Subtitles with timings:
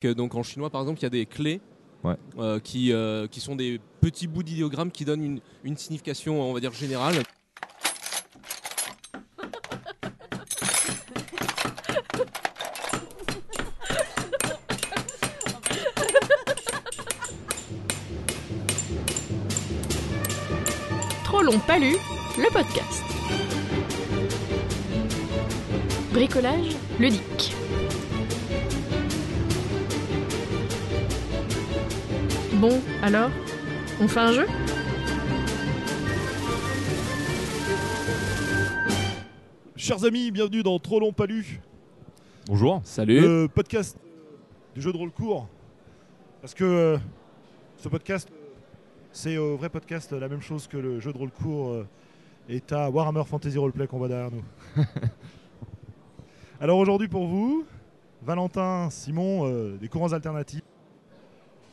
[0.00, 1.60] Que Donc en chinois, par exemple, il y a des clés
[2.02, 2.14] Ouais.
[2.38, 6.54] euh, qui, euh, qui sont des petits bouts d'idéogrammes qui donnent une, une signification, on
[6.54, 7.16] va dire, générale.
[21.24, 21.96] Trop long pas lu,
[22.38, 23.02] le podcast.
[26.12, 27.54] Bricolage ludique.
[32.60, 33.30] Bon, alors,
[34.02, 34.46] on fait un jeu?
[39.76, 41.62] Chers amis, bienvenue dans Trop long pas lu,
[42.46, 42.82] Bonjour.
[42.84, 43.96] Salut le podcast
[44.74, 45.48] du jeu de rôle court.
[46.42, 46.98] Parce que euh,
[47.78, 48.28] ce podcast,
[49.10, 51.88] c'est au vrai podcast la même chose que le jeu de rôle court euh,
[52.50, 54.44] est à Warhammer Fantasy Roleplay qu'on voit derrière nous.
[56.60, 57.64] Alors aujourd'hui pour vous,
[58.20, 60.60] Valentin, Simon, euh, des courants alternatifs,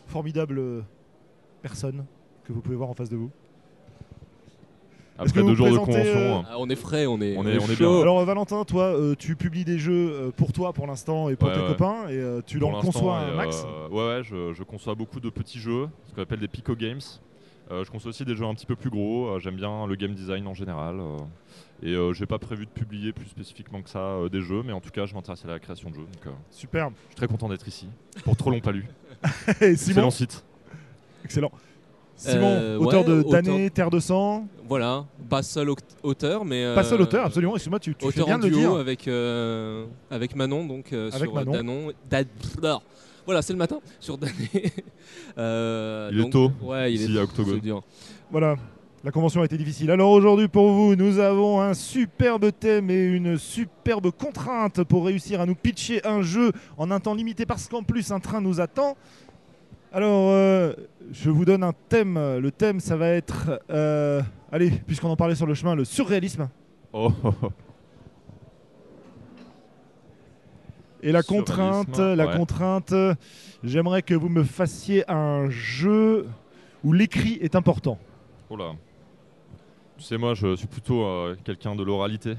[0.07, 0.81] formidables euh,
[1.61, 2.05] personnes
[2.45, 3.29] que vous pouvez voir en face de vous.
[5.19, 7.57] Après vous deux jours de présentez, convention, Ah, On est frais, on est, On est-
[7.57, 7.91] on est chaud.
[7.93, 8.01] bien.
[8.03, 11.35] Alors euh, Valentin, toi, euh, tu publies des jeux euh, pour toi pour l'instant et
[11.35, 11.67] pour Ouais, tes ouais.
[11.69, 13.65] copains et euh, tu pour l'instant, conçois un max.
[13.67, 16.75] euh, ouais, ouais, je, je conçois beaucoup de petits jeux, ce qu'on appelle des Pico
[16.75, 17.01] Games.
[17.71, 19.25] Euh, je conçois aussi des jeux un petit peu plus gros.
[19.27, 20.99] euh, J'aime bien le game design en général.
[20.99, 21.17] euh,
[21.83, 24.71] et euh, j'ai pas prévu de publier plus spécifiquement que ça euh, des jeux, mais
[24.73, 26.01] en tout cas, je m'intéresse à la création de jeux.
[26.13, 26.93] Donc, euh, Superbe.
[27.03, 27.87] je suis très content d'être ici.
[28.23, 28.85] Pour trop long pas lu.
[29.06, 29.06] Et
[29.61, 30.43] Excellent Simon, site.
[31.23, 31.51] excellent.
[32.15, 36.43] Simon, Euh, auteur ouais, de auteur- d'années, Terre de sang, Voilà, pas seul aut- auteur,
[36.45, 36.63] mais.
[36.65, 37.53] euh, pas seul auteur, absolument.
[37.55, 38.73] Excuse-moi, tu, tu fais Auteur bien en de le duo dire.
[38.75, 41.51] avec, euh, avec Manon, donc euh, Avec sur Manon.
[41.51, 41.91] Danon.
[42.09, 42.79] Da-
[43.25, 44.33] voilà, c'est le matin sur Dané.
[45.37, 47.59] Euh, Il est tôt, Ouais, il ici est à Octogone.
[47.59, 47.83] dur.
[48.31, 48.55] Voilà.
[49.07, 49.89] La convention a été difficile.
[49.89, 55.39] Alors aujourd'hui pour vous, nous avons un superbe thème et une superbe contrainte pour réussir
[55.39, 58.59] à nous pitcher un jeu en un temps limité parce qu'en plus un train nous
[58.59, 58.97] attend.
[59.93, 60.73] Alors euh,
[61.13, 62.15] je vous donne un thème.
[62.15, 64.21] Le thème ça va être, euh,
[64.51, 66.49] allez, puisqu'on en parlait sur le chemin, le surréalisme.
[66.91, 67.49] Oh, oh, oh.
[71.01, 72.93] Et la contrainte, la contrainte,
[73.63, 76.27] j'aimerais que vous me fassiez un jeu
[76.83, 77.97] où l'écrit est important.
[78.49, 78.73] Oh là.
[79.97, 82.35] Tu sais, moi, je suis plutôt euh, quelqu'un de l'oralité.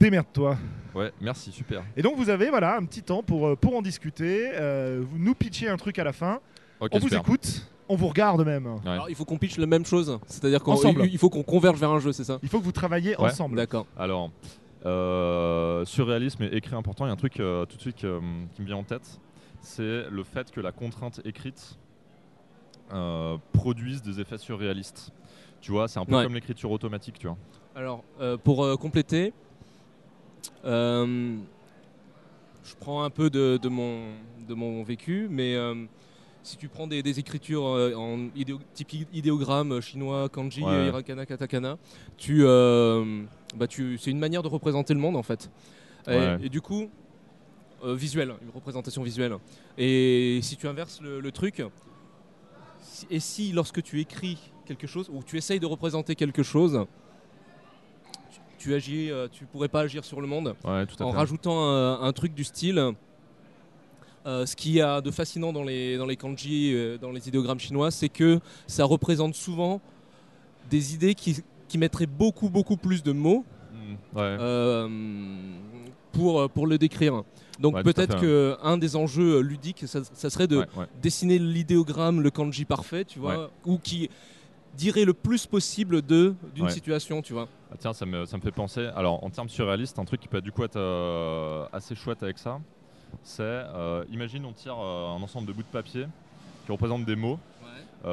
[0.00, 0.56] Démerde-toi.
[0.94, 1.82] Ouais, merci, super.
[1.96, 4.50] Et donc vous avez voilà un petit temps pour, euh, pour en discuter.
[4.54, 6.40] euh, vous nous pitchez un truc à la fin.
[6.80, 7.20] Ok, on vous super.
[7.20, 7.66] écoute.
[7.88, 8.66] On vous regarde même.
[8.66, 8.80] Ouais.
[8.86, 11.04] Alors, il faut qu'on pitch la même chose, c'est-à-dire qu'il Ensemble.
[11.04, 13.24] il faut qu'on converge vers un jeu, c'est ça Il faut que vous travailliez Ouais.
[13.24, 13.56] ensemble.
[13.56, 13.86] D'accord.
[13.98, 14.30] Alors,
[14.86, 18.20] euh, surréalisme et écrit important, il y a un truc euh, tout de suite euh,
[18.54, 19.20] qui me vient en tête,
[19.60, 21.76] c'est le fait que la contrainte écrite
[22.94, 25.12] euh, produise des effets surréalistes.
[25.62, 26.24] Tu vois, c'est un peu Ouais.
[26.24, 27.38] comme l'écriture automatique, tu vois.
[27.74, 29.32] Alors, euh, pour euh, compléter,
[30.64, 31.36] euh,
[32.64, 34.08] je prends un peu de, de mon,
[34.48, 35.56] de mon vécu, mais
[36.42, 40.86] si tu prends des, des écritures en idéo, type idéogramme chinois, kanji, Ouais.
[40.86, 41.78] hiragana, katakana,
[42.16, 45.48] tu, bah tu, c'est une manière de représenter le monde en fait.
[46.08, 46.38] Et, Ouais.
[46.42, 46.90] et du coup,
[47.84, 49.36] visuel, une représentation visuelle.
[49.78, 51.62] Et si tu inverses le, le truc,
[53.10, 56.86] et si lorsque tu écris quelque chose ou tu essayes de représenter quelque chose,
[58.30, 61.12] tu, tu agis, euh, tu pourrais pas agir sur le monde Ouais, tout à en
[61.12, 61.16] fait.
[61.18, 62.92] rajoutant un, un truc du style.
[64.26, 67.26] euh, ce qu'il y a de fascinant dans les, dans les kanji, euh, dans les
[67.28, 69.80] idéogrammes chinois, c'est que ça représente souvent
[70.70, 73.44] des idées qui, qui mettraient beaucoup, beaucoup plus de mots
[74.14, 74.20] ouais.
[74.40, 74.88] euh,
[76.12, 77.22] pour, euh, pour le décrire.
[77.58, 80.66] Donc Ouais, peut-être qu'un des enjeux euh, ludiques, ça, ça serait de
[81.00, 84.08] dessiner l'idéogramme, le kanji parfait, tu vois, ou qui
[84.74, 86.70] dirait le plus possible de d'une Ouais.
[86.70, 87.46] situation, tu vois.
[87.70, 88.88] Ah, tiens, ça me, ça me fait penser.
[88.96, 92.38] Alors, en termes surréalistes, un truc qui peut du coup être euh, assez chouette avec
[92.38, 92.58] ça,
[93.22, 96.06] c'est euh, imagine on tire euh, un ensemble de bouts de papier
[96.64, 97.38] qui représentent des mots.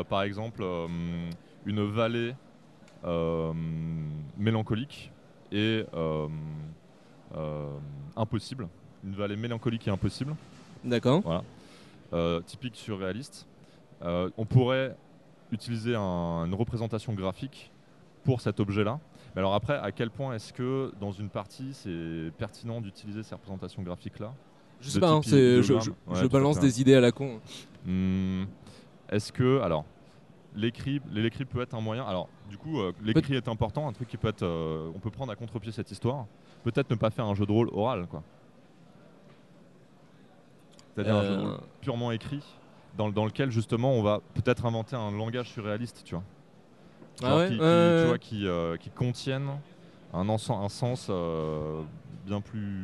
[0.10, 0.64] Par exemple,
[1.66, 2.36] une vallée
[4.38, 5.12] mélancolique
[5.52, 6.28] et euh,
[7.36, 7.68] euh,
[8.16, 8.68] impossible.
[9.04, 10.36] Une vallée mélancolique et impossible,
[10.84, 11.44] D'accord.
[12.14, 13.48] euh, typique surréaliste.
[14.02, 14.96] On pourrait
[15.52, 17.72] utiliser un- une représentation graphique
[18.24, 19.00] pour cet objet-là.
[19.36, 23.36] Mais alors après, à quel point est-ce que dans une partie, c'est pertinent d'utiliser ces
[23.36, 24.34] représentations graphiques-là
[24.82, 27.40] Je sais pas, hein, je, Ouais, balance des idées à la con.
[27.86, 28.44] Hmm,
[29.10, 29.86] Est-ce que, alors,
[30.60, 32.04] l'écrit, l'écrit peut être un moyen.
[32.06, 35.10] Alors, du coup, euh, l'écrit est important, un truc qui peut être, euh, on peut
[35.12, 36.26] prendre à contre-pied cette histoire.
[36.64, 38.22] Peut-être ne pas faire un jeu de rôle oral, quoi.
[40.96, 41.50] C'est-à-dire un jeu de Euh.
[41.52, 42.44] rôle purement écrit,
[42.98, 46.24] dans, dans lequel justement on va peut-être inventer un langage surréaliste, tu vois.
[47.24, 48.06] Ah ouais qui, qui- Ouais, ouais, tu ouais.
[48.08, 49.50] vois, qui, euh, qui contiennent
[50.14, 51.82] un, ense- un sens euh,
[52.26, 52.84] bien plus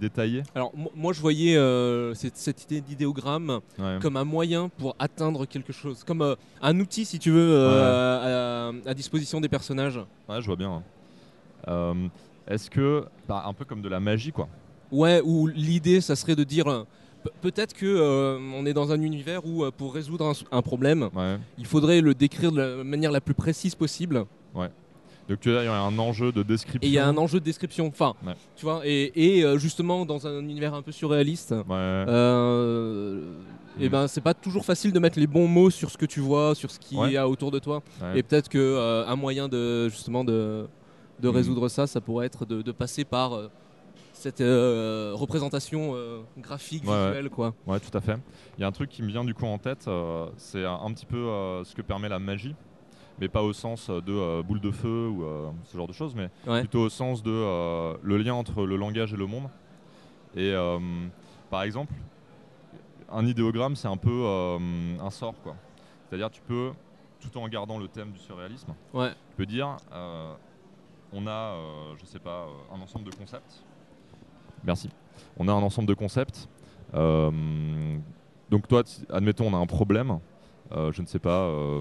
[0.00, 0.42] détaillé.
[0.54, 3.98] Alors mo- moi je voyais euh, cette, cette idée d'idéogramme Ouais.
[4.00, 8.70] comme un moyen pour atteindre quelque chose, comme euh, un outil si tu veux euh,
[8.86, 9.98] à, à disposition des personnages.
[10.28, 10.82] Ouais, je vois bien.
[11.68, 11.94] Euh,
[12.48, 14.48] Est-ce que, bah, un peu comme de la magie, quoi.
[14.92, 16.64] Ouais, où l'idée ça serait de dire
[17.24, 21.38] pe- peut-être que on est dans un univers où pour résoudre un, problème, Ouais.
[21.58, 24.24] il faudrait le décrire de la manière la plus précise possible.
[25.28, 26.80] Donc tu vois, il y a un enjeu de description.
[26.86, 27.86] Et il y a un enjeu de description.
[27.88, 28.34] Enfin, Ouais.
[28.56, 31.50] tu vois, et, et, euh, justement dans un univers un peu surréaliste.
[31.52, 32.06] Ouais.
[32.46, 33.20] Euh,
[33.80, 33.92] et Mm.
[33.92, 36.54] ben c'est pas toujours facile de mettre les bons mots sur ce que tu vois,
[36.54, 37.12] sur ce qu'il Ouais.
[37.12, 37.82] y a autour de toi.
[38.14, 40.66] Et peut-être que euh, un moyen de justement de,
[41.20, 41.34] de Mm.
[41.34, 43.48] résoudre ça, ça pourrait être de, de passer par euh,
[44.12, 47.06] cette euh, représentation euh, graphique Ouais, ouais.
[47.08, 47.52] visuelle quoi.
[47.66, 48.16] Ouais, tout à fait.
[48.56, 50.78] Il y a un truc qui me vient du coup en tête, euh, c'est un,
[50.84, 51.18] un petit peu
[51.64, 52.54] ce que permet la magie,
[53.18, 56.14] mais pas au sens de euh, boule de feu ou euh, ce genre de choses,
[56.14, 56.60] mais Ouais.
[56.60, 59.48] plutôt au sens de euh, le lien entre le langage et le monde.
[60.34, 60.78] Et euh,
[61.50, 61.94] par exemple,
[63.10, 64.58] un idéogramme, c'est un peu euh,
[65.00, 65.54] un sort, quoi.
[66.08, 66.72] C'est-à-dire, tu peux,
[67.20, 69.10] tout en gardant le thème du surréalisme, Ouais.
[69.30, 70.34] tu peux dire, euh,
[71.12, 73.62] on a, euh, je sais pas, euh, un ensemble de concepts.
[74.64, 74.90] Merci.
[75.38, 76.48] On a un ensemble de concepts.
[76.94, 77.30] Euh,
[78.50, 80.18] donc toi, admettons, on a un problème.
[80.72, 81.80] Euh, je ne sais pas, euh,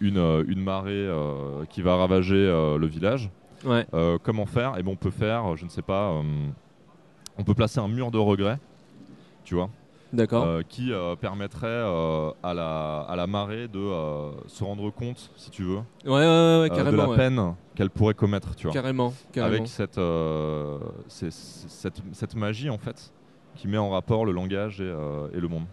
[0.00, 1.08] une, euh, une marée
[1.70, 2.34] qui va ravager
[2.78, 3.30] le village.
[3.64, 3.86] Ouais.
[4.22, 4.78] Comment faire?
[4.78, 6.12] Et bon, on peut faire, je ne sais pas,
[7.38, 8.58] on peut placer un mur de regret,
[9.44, 9.68] tu vois,
[10.18, 13.78] euh, qui euh, permettrait euh, à, la, à la marée de
[14.46, 17.10] se rendre compte, si tu veux, ouais, ouais, ouais, euh, de carrément.
[17.10, 19.56] la peine qu'elle pourrait commettre, tu vois Carrément, carrément.
[19.56, 20.00] avec cette,
[21.08, 23.12] cette, cette magie en fait
[23.56, 24.94] qui met en rapport le langage et,
[25.34, 25.64] et le monde.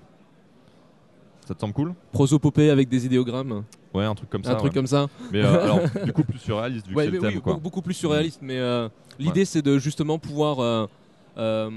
[1.45, 3.63] Ça te semble cool Prosopopée avec des idéogrammes,
[3.94, 4.51] Ouais, un truc comme ça.
[4.51, 4.75] un truc ouais.
[4.75, 5.07] comme ça.
[5.31, 7.42] Mais euh, alors, du coup, plus surréaliste vu Ouais, que c'est le oui, thème.
[7.42, 7.56] Quoi.
[7.56, 8.40] be- beaucoup plus surréaliste.
[8.42, 8.88] Mais euh,
[9.19, 10.88] l'idée, c'est de justement pouvoir euh,
[11.38, 11.69] euh,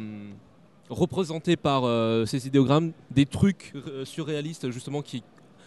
[0.88, 5.22] représenter par euh, ces idéogrammes des trucs euh, surréalistes, justement, qui,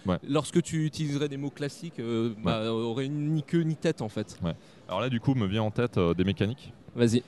[0.05, 0.17] Ouais.
[0.27, 4.39] lorsque tu utiliserais des mots classiques, euh, bah, auraient ni queue ni tête, en fait.
[4.87, 6.71] Alors là, du coup, me vient en tête euh, des mécaniques.
[6.95, 7.21] Vas-y.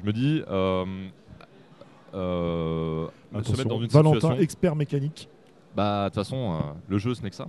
[0.00, 0.84] Je me dis, euh,
[2.14, 4.42] euh, se Attention, mettre dans une Valentin, situation.
[4.42, 5.28] expert mécanique.
[5.76, 7.46] Bah, de toute façon, euh, le jeu, ce n'est que ça.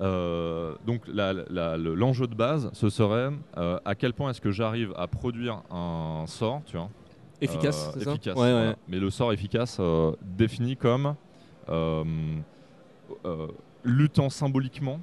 [0.00, 5.06] Euh, donc, l'enjeu de base, ce serait euh, à quel point est-ce que j'arrive à
[5.06, 6.88] produire un sort, tu vois,
[7.40, 8.52] Efficace, Euh, c'est ça efficace, Ouais, ouais.
[8.52, 8.76] voilà.
[8.88, 11.14] Mais le sort efficace euh, défini comme
[11.68, 12.04] euh,
[13.26, 13.48] euh,
[13.84, 15.00] luttant symboliquement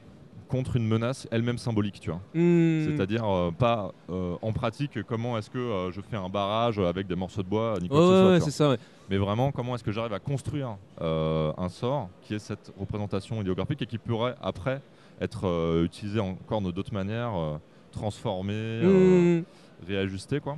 [0.48, 2.20] contre une menace elle-même symbolique, tu vois.
[2.34, 2.86] Hmm.
[2.86, 7.08] C'est-à-dire euh, pas euh, en pratique comment est-ce que euh, je fais un barrage avec
[7.08, 8.78] des morceaux de bois, ni quoi que ce soit, ouais, ça, ouais.
[9.10, 13.42] Mais vraiment comment est-ce que j'arrive à construire euh, un sort qui est cette représentation
[13.42, 14.82] idéographique et qui pourrait après
[15.22, 17.58] être euh, utilisé encore de d'autres manières, euh,
[17.92, 19.44] transformé, Hmm.
[19.88, 20.58] réajusté quoi.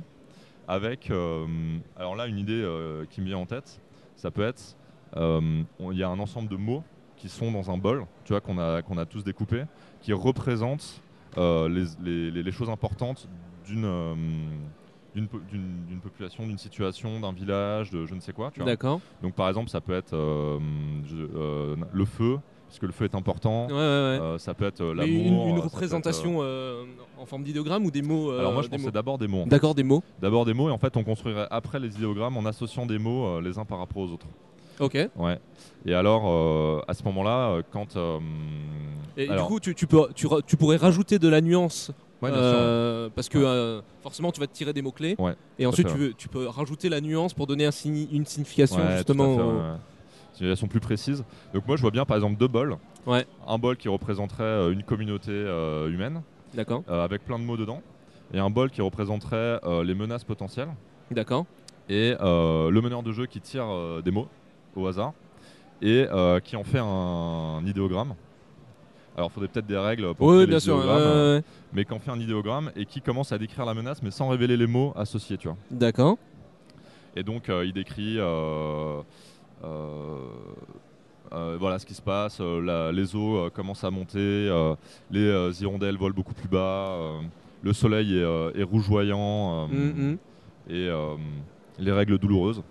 [0.68, 1.10] Avec,
[1.96, 2.64] alors là, une idée
[3.10, 3.80] qui me vient en tête,
[4.16, 4.76] ça peut être,
[5.16, 5.64] il
[5.96, 6.82] y a un ensemble de mots
[7.16, 9.62] qui sont dans un bol, tu vois, qu'on a, qu'on a tous découpés,
[10.00, 11.00] qui représentent
[11.38, 13.28] euh, les, les- les- les choses importantes
[13.66, 14.14] d'une euh,
[15.16, 18.52] d'une po- d'une- d'une population, d'une situation, d'un village, de je ne sais quoi.
[18.64, 19.00] D'accord.
[19.22, 20.58] Donc par exemple, ça peut être euh,
[21.06, 23.66] je- euh, le feu, puisque le feu est important.
[23.68, 23.80] Ouais, ouais, ouais.
[24.20, 25.48] Euh, ça peut être euh, l'amour.
[25.48, 26.84] une, représentation euh,
[27.18, 29.44] en forme d'idéogramme ou des mots Alors moi, je pensais d'abord des mots.
[29.46, 30.02] D'accord, des mots.
[30.20, 33.40] D'abord des mots et en fait on construirait après les idéogrammes en associant des mots
[33.40, 34.26] les uns par rapport aux autres.
[34.80, 34.98] Ok.
[35.16, 35.38] Ouais.
[35.86, 37.96] Et alors à ce moment-là, quand
[39.16, 41.90] Et alors, du coup, tu, tu peux, tu, tu pourrais rajouter de la nuance.
[42.22, 42.58] Ouais, bien sûr.
[42.58, 45.16] euh, parce que euh, forcément, tu vas te tirer des mots-clés.
[45.18, 48.26] Ouais, et ensuite, tu, veux, tu peux rajouter la nuance pour donner un signi- une
[48.26, 49.36] signification, Ouais, justement.
[49.36, 49.78] fait.
[50.34, 51.24] Signification plus précise.
[51.54, 52.76] Donc moi je vois bien par exemple deux bols.
[53.46, 57.56] Un bol qui représenterait euh, une communauté euh, humaine D'accord, euh, avec plein de mots
[57.56, 57.80] dedans.
[58.34, 60.68] Et un bol qui représenterait euh, les menaces potentielles.
[61.10, 61.46] d'accord.
[61.88, 64.28] Et euh, le meneur de jeu qui tire euh, des mots
[64.74, 65.12] au hasard
[65.80, 68.14] et euh, qui en fait un, idéogramme.
[69.16, 70.76] Alors il faudrait peut-être des règles pour Oui, bien les sûr.
[70.76, 71.42] ouais.
[71.72, 74.28] mais qui en fait un idéogramme et qui commence à décrire la menace mais sans
[74.28, 75.56] révéler les mots associés, tu vois.
[75.70, 76.18] D'accord.
[77.16, 79.00] Et donc euh, il décrit euh,
[79.64, 80.18] euh,
[81.32, 84.74] euh, voilà ce qui se passe, euh, la- les eaux euh, commencent à monter, euh,
[85.10, 87.18] les euh, hirondelles volent beaucoup plus bas, euh,
[87.62, 90.18] le soleil est, euh, est rougeoyant euh, Mhm.
[90.68, 91.14] et euh,
[91.78, 92.62] les règles douloureuses.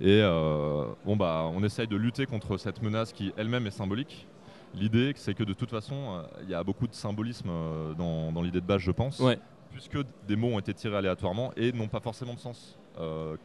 [0.00, 4.26] Et euh, bon bah on essaye de lutter contre cette menace qui elle-même est symbolique.
[4.74, 8.32] L'idée c'est que de toute façon euh, il y a beaucoup de symbolisme euh, dans,
[8.32, 9.38] dans l'idée de base je pense, Ouais.
[9.72, 13.36] puisque des mots ont été tirés aléatoirement et n'ont pas forcément de sens euh,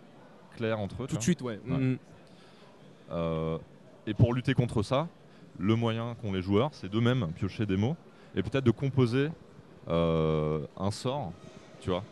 [0.55, 1.07] clair entre eux.
[1.07, 1.59] Tout de suite, ouais.
[1.67, 1.97] Ouais.
[3.11, 3.57] Euh,
[4.05, 5.07] et pour lutter contre ça,
[5.59, 7.95] le moyen qu'ont les joueurs, c'est d'eux-mêmes piocher des mots
[8.35, 9.29] et peut-être de composer
[9.89, 11.31] euh, un sort,
[11.81, 12.03] tu vois,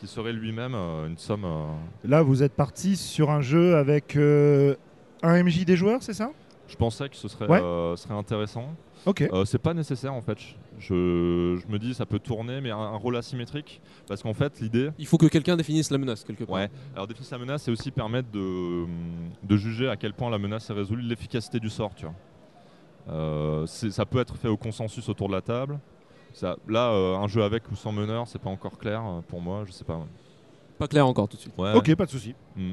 [0.00, 1.44] qui qui serait lui-même euh, une somme.
[1.46, 1.66] euh,
[2.04, 4.74] Là, vous êtes parti sur un jeu avec euh,
[5.22, 6.30] un MJ des joueurs, c'est ça?
[6.68, 7.60] Je pensais que ce serait, Ouais.
[7.62, 8.74] euh, serait intéressant.
[9.06, 9.20] Ok.
[9.22, 10.38] Euh, c'est pas nécessaire en fait.
[10.78, 13.80] Je, je me dis ça peut tourner, mais un, un rôle asymétrique.
[14.08, 14.90] Parce qu'en fait, l'idée.
[14.98, 16.54] Il faut que quelqu'un définisse la menace quelque part.
[16.56, 16.70] Ouais.
[16.94, 18.86] Alors définir la menace, c'est aussi permettre de,
[19.42, 22.14] de juger à quel point la menace est résolue, l'efficacité du sort, tu vois.
[23.10, 25.78] Euh, ça peut être fait au consensus autour de la table.
[26.32, 29.64] Ça, là, euh, un jeu avec ou sans meneur, c'est pas encore clair pour moi,
[29.66, 30.00] je sais pas.
[30.78, 31.54] Pas clair encore tout de suite.
[31.58, 31.72] Ouais.
[31.74, 32.34] Ok, pas de souci.
[32.56, 32.72] Mm.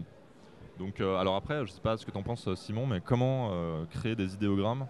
[0.81, 3.49] Donc, euh, alors après, je sais pas ce que t'en penses, euh, Simon, mais comment
[3.51, 4.87] euh, créer des idéogrammes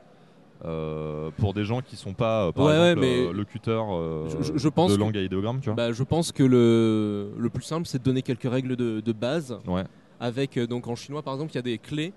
[0.64, 4.54] euh, pour des gens qui sont pas, par Ouais, ouais, exemple, mais locuteurs euh, je-
[4.54, 7.32] je- je pense de que- langue à idéogramme, tu vois Bah, je pense que le,
[7.38, 9.58] le plus simple, c'est de donner quelques règles de, de base.
[9.68, 9.84] Ouais.
[10.20, 12.14] Avec, donc en chinois par exemple, il y a des clés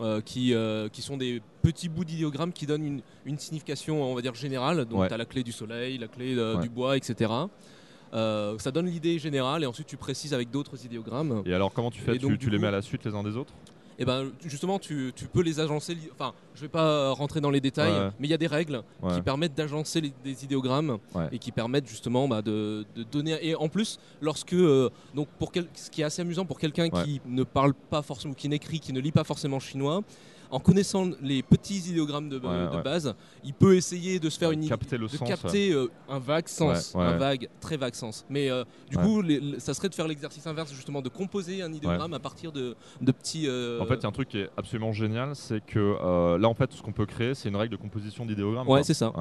[0.00, 0.52] euh, qui,
[0.92, 4.84] qui sont des petits bouts d'idéogrammes qui donnent une, une signification, on va dire, générale.
[4.84, 7.30] Donc tu as la clé du soleil, la clé du bois, etc.
[8.12, 11.42] Euh, ça donne l'idée générale et ensuite tu précises avec d'autres idéogrammes.
[11.46, 13.36] Et alors, comment tu fais donc, Tu, les mets à la suite les uns des
[13.36, 13.52] autres
[14.00, 15.96] Et ben justement, tu, tu peux les agencer.
[16.12, 18.10] Enfin, je vais pas rentrer dans les détails, Ouais.
[18.18, 19.14] mais il y a des règles Ouais.
[19.14, 21.28] qui permettent d'agencer des idéogrammes Ouais.
[21.32, 23.38] et qui permettent justement bah, de, de donner.
[23.46, 26.88] Et en plus, lorsque euh, donc pour quel- ce qui est assez amusant pour quelqu'un
[26.88, 30.02] qui ne parle pas forcément, ou qui n'écrit, qui ne lit pas forcément chinois.
[30.50, 32.82] En connaissant les petits idéogrammes de, Ouais, de ouais.
[32.82, 33.14] base,
[33.44, 35.28] il peut essayer de se faire une idée, Capter le de sens.
[35.28, 38.24] capter euh, un vague sens, Ouais, un vague, très vague sens.
[38.28, 41.72] Mais euh, du coup, les- ça serait de faire l'exercice inverse justement, de composer un
[41.72, 43.46] idéogramme à partir de, de petits.
[43.46, 46.48] euh, En fait, il y a un truc qui est absolument génial, c'est que là,
[46.48, 48.68] en fait, tout ce qu'on peut créer, c'est une règle de composition d'idéogramme.
[48.68, 49.12] ouais, c'est ça.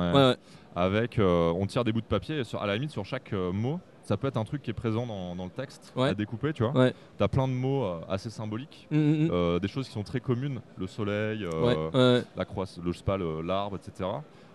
[0.75, 3.79] Avec, on tire des bouts de papier, et sur- à la limite, sur chaque mot,
[4.09, 6.09] ça peut être un truc qui est présent dans, dans le texte, Ouais.
[6.09, 6.73] à découper, tu vois.
[6.73, 6.93] Ouais.
[7.19, 9.29] T'as plein de mots euh, assez symboliques, Mm, mm, mm.
[9.31, 12.97] euh, des choses qui sont très communes, le soleil, euh, Ouais, la croissance, le je
[12.97, 14.09] sais pas, le- l'arbre, etc.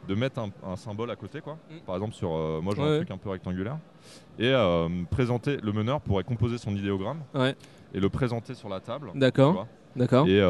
[0.08, 1.54] De mettre un, un symbole à côté, quoi.
[1.70, 1.76] Mm.
[1.86, 2.30] Par exemple, sur,
[2.62, 3.78] moi j'ai un truc un peu rectangulaire,
[4.40, 4.52] et
[5.12, 7.20] présenter, le meneur pourrait composer son idéogramme
[7.94, 9.12] et le présenter sur la table.
[9.14, 9.66] D'accord.
[9.94, 10.26] D'accord.
[10.26, 10.40] Et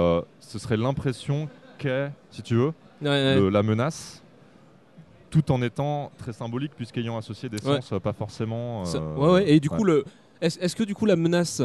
[0.41, 1.47] ce serait l'impression
[1.77, 4.24] qu'est, si tu veux, le- la menace,
[5.35, 7.77] tout en étant très symbolique, puisqu'ayant associé des Ouais.
[7.77, 8.85] sens euh, pas forcément.
[8.85, 9.51] Ça- euh, ouais, ouais.
[9.51, 9.77] Et du ouais.
[9.77, 10.05] coup, le,
[10.41, 11.61] est-ce, est-ce que du coup la menace,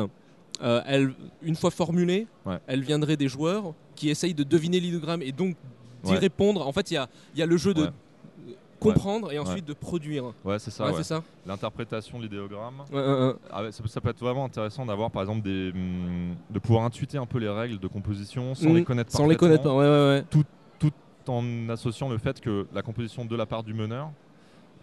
[0.64, 2.58] euh, elle, une fois formulée, Ouais.
[2.66, 5.56] elle viendrait des joueurs qui essayent de deviner l'idéogramme et donc
[6.04, 6.18] d'y Ouais.
[6.18, 6.66] répondre?
[6.68, 7.90] En fait, il y y a le jeu de Ouais.
[8.80, 10.24] comprendre et ensuite de produire.
[10.44, 10.86] Ouais, c'est ça.
[10.86, 10.98] Ouais, ouais.
[10.98, 11.22] c'est ça.
[11.46, 12.82] L'interprétation de l'idéogramme.
[12.92, 13.34] Ouais, ouais, ouais.
[13.52, 16.58] Ah ouais, ça, peut- ça peut être vraiment intéressant d'avoir, par exemple, des, hum, de
[16.60, 18.76] pouvoir intuiter un peu les règles de composition sans Mm.
[18.78, 20.24] les connaître Sans les connaître parfaitement, Ouais, ouais,
[21.29, 24.12] en associant le fait que la composition de la part du meneur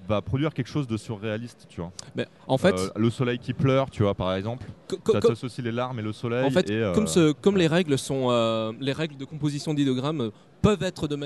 [0.08, 1.90] va produire quelque chose de surréaliste, tu vois.
[2.14, 4.66] Mais en fait, Euh, le soleil qui pleure, tu vois, par exemple.
[4.88, 6.44] Ça t'associe les larmes et le soleil.
[6.46, 9.74] en fait, et, euh, comme, ce- comme les règles sont, euh, les règles de composition
[9.74, 10.30] d'idéogrammes euh,
[10.62, 11.16] peuvent être de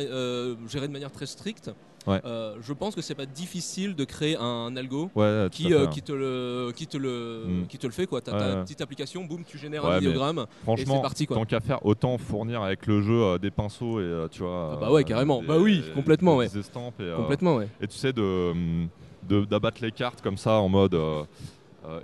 [0.68, 1.70] gérées de manière très stricte.
[2.07, 2.21] Ouais.
[2.25, 5.88] euh, je pense que c'est pas difficile de créer un algo Ouais, qui, euh, ouais.
[5.90, 7.66] qui te le qui te le Mm.
[7.66, 8.62] qui te le fait quoi t'as Ouais, ta ouais.
[8.62, 11.61] petite application boum tu génères un mais idéogramme et Franchement, c'est parti quoi tant qu'à
[11.61, 14.71] faire, autant fournir avec le jeu euh, des pinceaux et tu vois.
[14.75, 15.42] Ah bah ouais, carrément.
[15.42, 18.88] des- Bah oui, complètement, des estampes et, complètement ouais et tu sais de hum,
[19.28, 20.97] de- d'abattre les cartes comme ça en mode.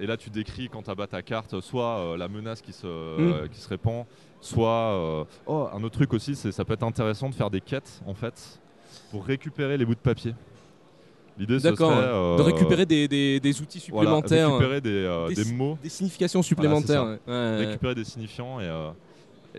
[0.00, 3.49] et là, tu décris quand tu abatts ta carte, soit la menace qui se, Mm.
[3.49, 4.05] qui se répand,
[4.41, 4.69] soit.
[4.71, 8.00] euh, oh, un autre truc aussi, c'est ça peut être intéressant de faire des quêtes
[8.07, 8.61] en fait
[9.11, 10.35] pour récupérer les bouts de papier.
[11.38, 12.00] L'idée, ce d'accord serait.
[12.00, 12.12] ouais.
[12.15, 15.91] euh, de récupérer des, des, des outils voilà, supplémentaires récupérer des, euh, Des mots des
[15.91, 17.05] significations supplémentaires ça.
[17.05, 17.19] ouais.
[17.26, 17.57] Ouais, ouais.
[17.67, 18.88] récupérer des signifiants et euh,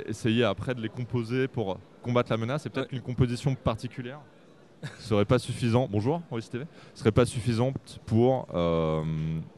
[0.08, 2.66] essayer après de les composer pour combattre la menace.
[2.66, 4.20] Et peut-être qu'une composition particulière
[5.00, 5.88] serait pas suffisant.
[5.92, 6.66] Bonjour, oui TV.
[6.96, 8.48] Serait pas suffisante pour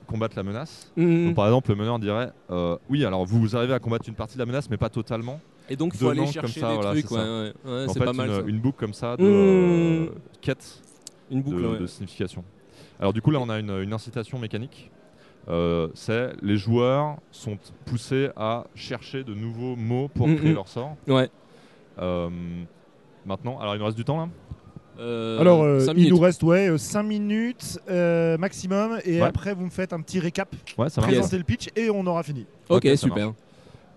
[0.08, 0.92] combattre la menace.
[0.98, 2.32] Donc, par exemple, le meneur dirait
[2.90, 5.40] oui, alors vous arrivez à combattre une partie de la menace, mais pas totalement.
[5.70, 7.26] Et donc il faut aller chercher ça, des voilà, trucs c'est ouais, ça.
[7.26, 7.72] ouais.
[7.72, 8.42] Ouais, en fait, pas mal une, ça.
[8.48, 9.28] une boucle comme ça de Mmh.
[9.28, 10.08] euh,
[10.42, 10.82] quête
[11.32, 11.80] une de, boucle ouais.
[11.80, 12.44] de signification.
[13.00, 14.92] Alors du coup là on a une, une incitation mécanique.
[15.48, 20.56] Euh, c'est les joueurs sont poussés à chercher de nouveaux mots pour Mm, créer mm.
[20.56, 20.96] leur sort.
[21.08, 21.30] Ouais.
[22.02, 22.30] Euh,
[23.26, 24.30] maintenant, alors il nous reste du temps là?
[25.00, 26.12] Euh, Alors, euh, cinq il minutes.
[26.12, 29.00] nous reste ouais, 5 minutes euh, maximum.
[29.06, 29.28] Et Ouais.
[29.28, 31.14] après, vous me faites un petit récap, Ouais, ça marche.
[31.14, 32.46] présenter le pitch et on aura fini.
[32.68, 33.34] ok super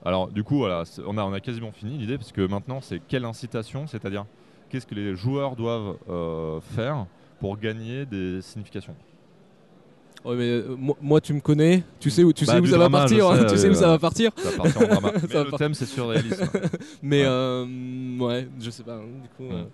[0.04, 3.00] Alors du coup voilà, on a, on a quasiment fini l'idée parce que maintenant c'est
[3.08, 4.24] quelle incitation, c'est-à-dire
[4.68, 7.06] qu'est-ce que les joueurs doivent euh, faire
[7.40, 8.96] pour gagner des significations?
[10.24, 12.62] Ouais, mais, euh, moi, moi, tu me connais tu sais où tu Bah, sais où
[12.62, 14.56] du ça drama, va partir hein, tu sais euh, où ça va partir Ça va
[14.56, 15.12] partir en drama.
[15.22, 16.48] Mais Ça va le thème c'est surréalisme.
[17.02, 17.26] mais Ouais.
[17.28, 19.64] euh, ouais je sais pas hein, du coup euh,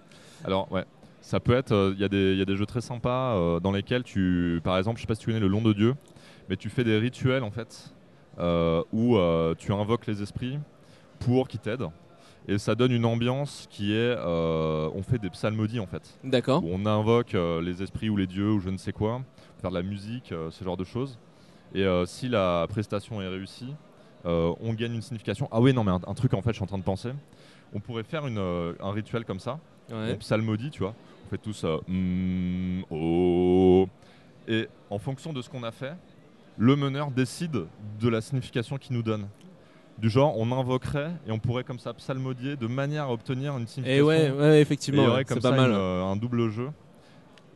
[0.45, 0.85] Alors ouais,
[1.21, 3.73] ça peut être, il y, a des- y a des jeux très sympas euh, dans
[3.73, 5.95] lesquels tu, par exemple, je sais pas si tu connais le long de Dieu,
[6.49, 7.98] mais tu fais des rituels en fait, euh,
[8.39, 10.59] où euh, tu invoques les esprits
[11.21, 11.89] pour qu'ils t'aident.
[12.47, 16.63] Et ça donne une ambiance qui est, euh, on fait des psalmodies en fait, d'accord
[16.65, 19.21] on invoque euh, les esprits ou les dieux ou je ne sais quoi,
[19.61, 21.19] faire de la musique, euh, ce genre de choses.
[21.75, 23.75] Et euh, si la prestation est réussie,
[24.25, 25.47] euh, on gagne une signification.
[25.53, 27.11] Ah oui, non, mais un, un truc en fait, je suis en train de penser.
[27.75, 29.59] On pourrait faire une, euh, un rituel comme ça.
[29.91, 30.13] Ouais.
[30.15, 30.95] On psalmodie, tu vois.
[31.27, 33.87] On fait tous euh, mm, oh.
[34.49, 35.93] Et en fonction de ce qu'on a fait,
[36.59, 37.65] le meneur décide
[38.01, 39.29] de la signification qu'il nous donne.
[39.99, 43.65] Du genre, on invoquerait et on pourrait comme ça psalmodier de manière à obtenir une
[43.65, 44.07] Et signification.
[44.07, 45.71] ouais, ouais, Et il effectivement, y ouais, aurait comme c'est ça pas mal.
[45.71, 46.69] une, euh, un double jeu.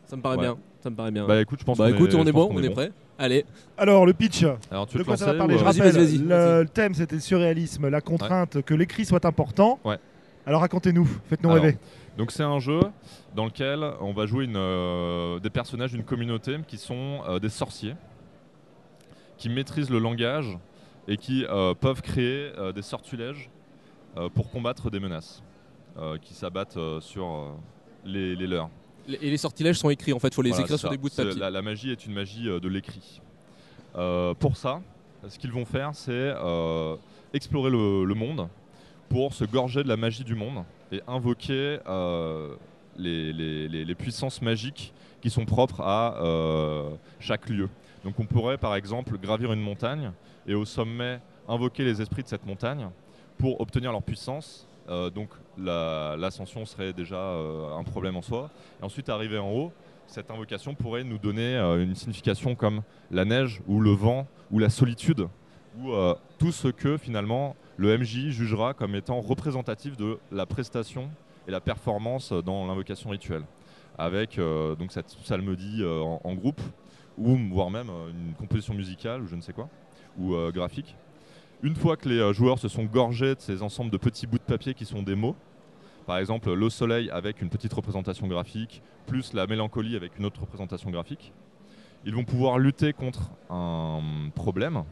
[0.06, 0.42] Ça me paraît Ouais.
[0.42, 0.56] bien.
[0.82, 1.26] Ça me paraît bien.
[1.26, 2.74] Bah écoute, je pense Bah écoute, on est bon, on est bon.
[2.74, 2.92] prêt.
[3.18, 3.44] Allez.
[3.78, 4.44] Alors, le pitch.
[4.70, 6.62] Alors tu De veux quoi ça va parler ou, Je euh, Vas-y, rappelle, vas-y, vas-y,
[6.62, 9.78] le, thème c'était le surréalisme, la contrainte que l'écrit soit important.
[9.84, 9.98] Ouais.
[10.44, 11.78] Alors racontez-nous, faites-nous rêver.
[12.18, 12.80] Donc c'est un jeu
[13.36, 17.48] dans lequel on va jouer une, euh, des personnages d'une communauté qui sont euh, des
[17.48, 17.94] sorciers,
[19.42, 20.56] qui maîtrisent le langage
[21.08, 23.50] et qui euh, peuvent créer euh, des sortilèges
[24.16, 25.42] euh, pour combattre des menaces
[26.22, 27.54] qui s'abattent sur
[28.06, 28.70] les, les leurs.
[29.08, 30.94] Et les sortilèges sont écrits en fait, faut les Voilà, écrire sur ça.
[30.94, 31.38] des bouts de papier.
[31.38, 33.20] La, la magie est une magie de l'écrit.
[34.38, 34.80] Pour ça,
[35.28, 36.32] ce qu'ils vont faire, c'est
[37.34, 38.48] explorer le, le monde
[39.10, 42.54] pour se gorger de la magie du monde et invoquer euh,
[42.96, 47.68] les, les- les- les puissances magiques qui sont propres à euh, chaque lieu.
[48.04, 50.12] Donc on pourrait par exemple gravir une montagne
[50.46, 52.88] et au sommet invoquer les esprits de cette montagne
[53.38, 54.66] pour obtenir leur puissance.
[54.88, 58.50] Euh, donc la- l'ascension serait déjà euh, un problème en soi.
[58.80, 59.72] Et ensuite arriver en haut,
[60.08, 64.58] cette invocation pourrait nous donner euh, une signification comme la neige ou le vent ou
[64.58, 65.28] la solitude
[65.80, 65.90] ou
[66.38, 71.08] tout ce que finalement le MJ jugera comme étant représentatif de la prestation
[71.48, 73.44] et la performance dans l'invocation rituelle
[73.96, 76.60] avec donc cette psalmodie en groupe
[77.18, 79.68] ou voire même euh, une composition musicale ou je ne sais quoi
[80.18, 80.96] ou euh, graphique.
[81.62, 84.38] Une fois que les euh, joueurs se sont gorgés de ces ensembles de petits bouts
[84.38, 85.36] de papier qui sont des mots,
[86.06, 90.40] par exemple le soleil avec une petite représentation graphique, plus la mélancolie avec une autre
[90.40, 91.32] représentation graphique,
[92.04, 94.00] ils vont pouvoir lutter contre un
[94.34, 94.82] problème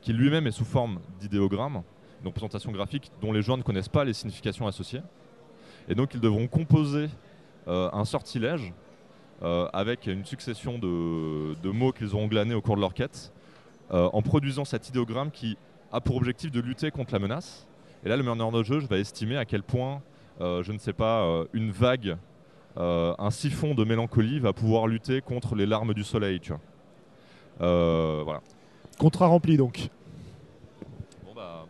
[0.00, 1.82] qui lui-même est sous forme d'idéogramme,
[2.22, 5.02] une représentation graphique dont les joueurs ne connaissent pas les significations associées.
[5.88, 7.08] Et donc ils devront composer
[7.66, 8.72] un sortilège
[9.42, 13.32] avec une succession de, de mots qu'ils auront glanés au cours de leur quête,
[13.92, 15.56] euh, en produisant cet idéogramme qui
[15.92, 17.66] a pour objectif de lutter contre la menace.
[18.04, 20.02] Et là, le meneur de jeu va estimer à quel point,
[20.40, 22.16] euh, je ne sais pas, euh, une vague,
[22.78, 26.40] euh, un siphon de mélancolie va pouvoir lutter contre les larmes du soleil.
[26.40, 26.60] Tu vois.
[27.60, 28.40] Euh, voilà.
[28.98, 29.88] Contrat rempli donc.
[31.24, 31.64] Bon, bah,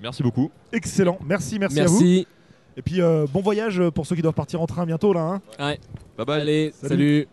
[0.00, 0.50] merci beaucoup.
[0.72, 2.00] Excellent, merci, merci, à vous.
[2.80, 5.20] Et puis euh, bon voyage pour ceux qui doivent partir en train bientôt là.
[5.20, 5.42] hein.
[5.58, 5.78] Ouais.
[6.16, 6.40] Bye bye.
[6.40, 6.88] Allez, Salut.
[6.88, 7.28] salut.